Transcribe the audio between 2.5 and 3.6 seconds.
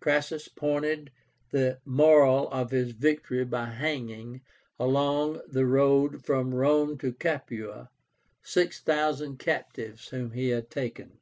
his victory